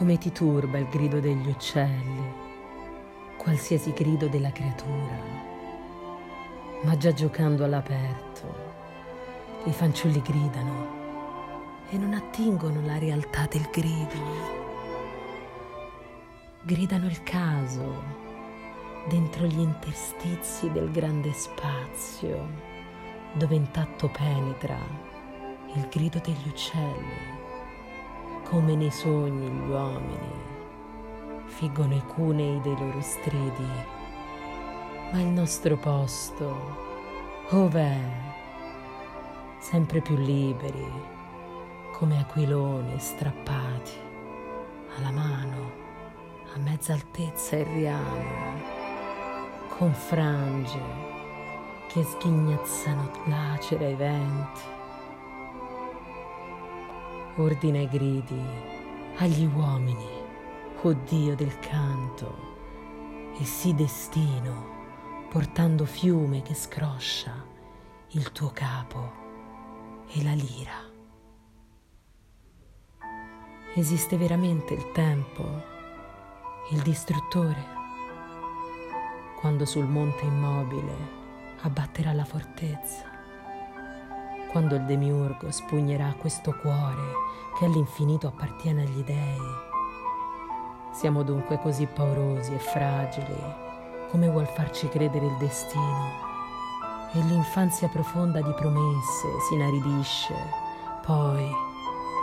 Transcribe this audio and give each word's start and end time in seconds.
come 0.00 0.16
ti 0.16 0.32
turba 0.32 0.78
il 0.78 0.88
grido 0.88 1.20
degli 1.20 1.46
uccelli, 1.46 2.32
qualsiasi 3.36 3.92
grido 3.92 4.28
della 4.28 4.50
creatura, 4.50 5.14
ma 6.84 6.96
già 6.96 7.12
giocando 7.12 7.64
all'aperto, 7.64 8.54
i 9.64 9.72
fanciulli 9.72 10.22
gridano 10.22 10.86
e 11.90 11.98
non 11.98 12.14
attingono 12.14 12.80
la 12.80 12.96
realtà 12.96 13.46
del 13.50 13.68
grido. 13.70 14.16
Gridano 16.62 17.04
il 17.04 17.22
caso 17.22 18.02
dentro 19.06 19.44
gli 19.44 19.60
interstizi 19.60 20.72
del 20.72 20.90
grande 20.90 21.34
spazio 21.34 22.48
dove 23.34 23.54
intatto 23.54 24.08
penetra 24.08 24.78
il 25.74 25.86
grido 25.90 26.20
degli 26.24 26.48
uccelli, 26.48 27.39
come 28.50 28.74
nei 28.74 28.90
sogni 28.90 29.46
gli 29.46 29.70
uomini 29.70 30.48
figgono 31.44 31.94
i 31.94 32.02
cunei 32.04 32.60
dei 32.62 32.76
loro 32.76 33.00
stridi, 33.00 33.68
ma 35.12 35.20
il 35.20 35.28
nostro 35.28 35.76
posto, 35.76 36.76
ov'è? 37.50 37.96
Sempre 39.60 40.00
più 40.00 40.16
liberi, 40.16 40.84
come 41.92 42.18
aquiloni 42.18 42.98
strappati 42.98 43.92
alla 44.96 45.12
mano, 45.12 45.70
a 46.52 46.58
mezza 46.58 46.92
altezza 46.92 47.54
e 47.54 47.62
riamo, 47.62 48.58
con 49.76 49.92
frange 49.92 50.80
che 51.86 52.02
sghignazzano 52.02 53.10
lacera 53.26 53.86
i 53.86 53.94
venti. 53.94 54.78
Ordina 57.36 57.78
i 57.78 57.88
gridi 57.88 58.42
agli 59.16 59.44
uomini, 59.44 60.08
o 60.82 60.92
Dio 60.92 61.34
del 61.34 61.58
canto, 61.60 62.48
e 63.38 63.44
si 63.44 63.74
destino 63.74 64.78
portando 65.30 65.84
fiume 65.84 66.42
che 66.42 66.54
scroscia 66.54 67.32
il 68.08 68.32
tuo 68.32 68.50
capo 68.50 69.12
e 70.08 70.24
la 70.24 70.32
lira. 70.32 70.88
Esiste 73.74 74.16
veramente 74.16 74.74
il 74.74 74.90
tempo, 74.90 75.62
il 76.72 76.82
distruttore, 76.82 77.64
quando 79.38 79.64
sul 79.64 79.86
monte 79.86 80.24
immobile 80.24 81.18
abbatterà 81.60 82.12
la 82.12 82.24
fortezza. 82.24 83.09
Quando 84.50 84.74
il 84.74 84.82
demiurgo 84.82 85.50
spugnerà 85.52 86.12
questo 86.18 86.52
cuore 86.60 87.02
che 87.56 87.66
all'infinito 87.66 88.26
appartiene 88.26 88.82
agli 88.82 89.02
dei. 89.04 89.38
Siamo 90.90 91.22
dunque 91.22 91.60
così 91.60 91.86
paurosi 91.86 92.52
e 92.52 92.58
fragili 92.58 93.68
come 94.10 94.28
vuol 94.28 94.46
farci 94.46 94.88
credere 94.88 95.24
il 95.26 95.36
destino. 95.36 96.28
E 97.12 97.20
l'infanzia 97.20 97.88
profonda 97.88 98.40
di 98.40 98.52
promesse 98.52 99.28
si 99.48 99.54
inaridisce, 99.54 100.34
poi 101.04 101.48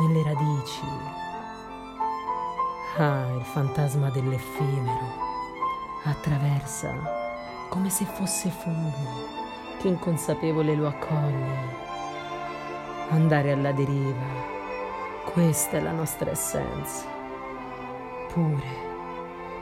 nelle 0.00 0.22
radici. 0.22 0.84
Ah, 2.98 3.28
il 3.36 3.44
fantasma 3.44 4.10
dell'effimero 4.10 5.24
attraversa 6.04 6.92
come 7.68 7.90
se 7.90 8.04
fosse 8.04 8.48
fumo 8.48 8.92
che 9.78 9.88
inconsapevole 9.88 10.74
lo 10.74 10.88
accoglie. 10.88 11.85
Andare 13.08 13.52
alla 13.52 13.70
deriva, 13.70 14.26
questa 15.32 15.76
è 15.76 15.80
la 15.80 15.92
nostra 15.92 16.30
essenza. 16.30 17.06
Pure 18.32 18.84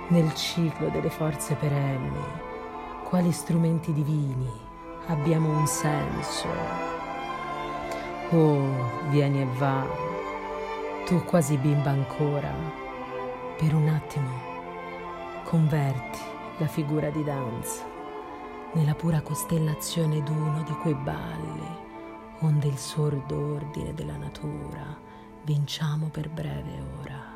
nel 0.09 0.33
ciclo 0.35 0.89
delle 0.89 1.11
forze 1.11 1.55
perenni, 1.55 2.25
quali 3.05 3.33
strumenti 3.33 3.93
divini 3.93 4.51
abbiamo 5.09 5.51
un 5.59 5.67
senso. 5.67 6.49
Oh, 8.31 9.09
vieni 9.11 9.43
e 9.43 9.47
va, 9.59 9.87
tu 11.05 11.23
quasi 11.25 11.59
bimba 11.59 11.91
ancora, 11.91 12.51
per 13.59 13.75
un 13.75 13.89
attimo 13.89 14.31
converti 15.45 16.19
la 16.57 16.67
figura 16.67 17.11
di 17.11 17.23
danza 17.23 17.85
nella 18.73 18.95
pura 18.95 19.21
costellazione 19.21 20.23
d'uno 20.23 20.63
di 20.63 20.73
quei 20.73 20.95
balli, 20.95 21.84
onde 22.45 22.69
il 22.69 22.77
sordo 22.77 23.55
ordine 23.55 23.95
della 23.95 24.17
natura 24.17 24.85
vinciamo 25.45 26.09
per 26.09 26.29
breve 26.29 26.83
ora. 27.01 27.33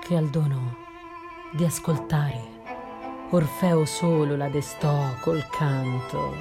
Che 0.00 0.16
al 0.16 0.28
dono 0.28 0.76
di 1.52 1.64
ascoltare 1.64 2.54
Orfeo 3.30 3.84
solo 3.84 4.36
la 4.36 4.48
destò 4.48 5.14
col 5.20 5.44
canto. 5.48 6.34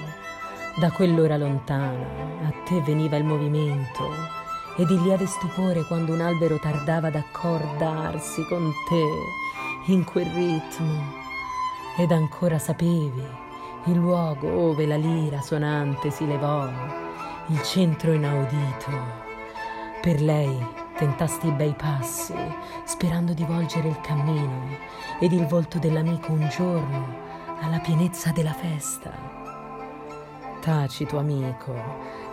Da 0.77 0.91
quell'ora 0.91 1.37
lontana 1.37 2.47
a 2.47 2.53
te 2.63 2.81
veniva 2.81 3.15
il 3.15 3.23
movimento 3.23 4.03
ed 4.77 4.89
il 4.89 5.01
lieve 5.01 5.25
stupore 5.25 5.85
quando 5.85 6.13
un 6.13 6.21
albero 6.21 6.59
tardava 6.59 7.07
ad 7.07 7.15
accordarsi 7.15 8.45
con 8.45 8.71
te 8.87 9.91
in 9.91 10.03
quel 10.03 10.25
ritmo 10.25 11.23
ed 11.97 12.11
ancora 12.11 12.59
sapevi 12.59 13.44
il 13.87 13.97
luogo 13.97 14.49
ove 14.69 14.87
la 14.87 14.95
lira 14.95 15.41
sonante 15.41 16.09
si 16.09 16.25
levò, 16.25 16.67
il 17.47 17.61
centro 17.61 18.13
inaudito. 18.13 19.23
Per 20.01 20.21
lei 20.21 20.57
tentasti 20.97 21.47
i 21.47 21.51
bei 21.51 21.73
passi, 21.73 22.33
sperando 22.83 23.33
di 23.33 23.43
volgere 23.43 23.89
il 23.89 24.01
cammino 24.01 24.69
ed 25.19 25.33
il 25.33 25.45
volto 25.45 25.77
dell'amico 25.77 26.31
un 26.31 26.47
giorno 26.49 27.23
alla 27.61 27.79
pienezza 27.79 28.31
della 28.31 28.53
festa. 28.53 29.11
Tacito 30.61 31.19
amico, 31.19 31.75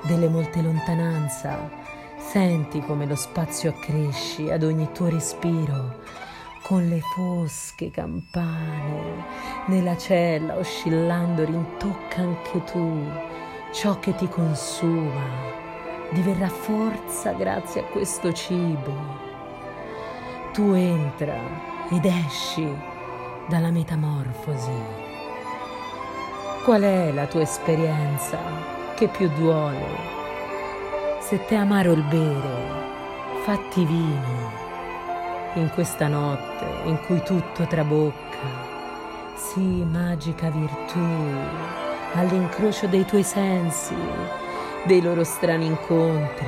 delle 0.06 0.28
molte 0.28 0.62
lontananza, 0.62 1.68
senti 2.16 2.80
come 2.80 3.04
lo 3.04 3.14
spazio 3.14 3.70
accresci 3.70 4.50
ad 4.50 4.62
ogni 4.62 4.90
tuo 4.92 5.10
respiro 5.10 6.00
con 6.72 6.88
le 6.88 7.00
fosche 7.00 7.90
campane 7.90 9.26
nella 9.66 9.94
cella 9.94 10.56
oscillando 10.56 11.44
rintocca 11.44 12.22
anche 12.22 12.64
tu 12.64 12.98
ciò 13.72 13.98
che 13.98 14.14
ti 14.14 14.26
consuma 14.26 15.20
diverrà 16.12 16.48
forza 16.48 17.32
grazie 17.32 17.82
a 17.82 17.84
questo 17.84 18.32
cibo. 18.32 18.90
Tu 20.54 20.72
entra 20.72 21.36
ed 21.90 22.06
esci 22.06 22.66
dalla 23.48 23.70
metamorfosi. 23.70 24.70
Qual 26.64 26.80
è 26.80 27.12
la 27.12 27.26
tua 27.26 27.42
esperienza 27.42 28.38
che 28.94 29.08
più 29.08 29.28
duole? 29.36 29.84
Se 31.20 31.44
t'è 31.44 31.56
amaro 31.56 31.92
il 31.92 32.02
bere 32.04 32.80
fatti 33.44 33.84
vino 33.84 34.71
in 35.54 35.70
questa 35.70 36.08
notte 36.08 36.64
in 36.84 36.98
cui 37.06 37.22
tutto 37.22 37.66
trabocca. 37.66 38.70
Sì, 39.34 39.84
magica 39.84 40.48
virtù, 40.50 41.04
all'incrocio 42.14 42.86
dei 42.86 43.04
tuoi 43.04 43.22
sensi, 43.22 43.94
dei 44.84 45.02
loro 45.02 45.24
strani 45.24 45.66
incontri, 45.66 46.46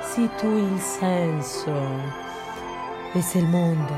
sii 0.00 0.30
tu 0.38 0.46
il 0.46 0.78
senso. 0.78 1.72
E 3.12 3.20
se 3.20 3.38
il 3.38 3.46
mondo 3.46 3.94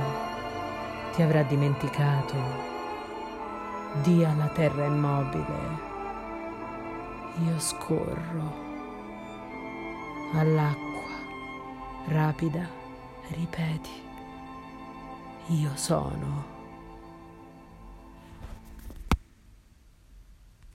ti 1.14 1.22
avrà 1.22 1.42
dimenticato, 1.42 2.34
di 4.02 4.24
alla 4.24 4.48
terra 4.48 4.84
immobile, 4.84 5.84
io 7.46 7.58
scorro 7.58 8.64
all'acqua 10.34 10.84
rapida, 12.08 12.68
ripeti 13.28 14.05
io 15.48 15.70
sono. 15.76 16.55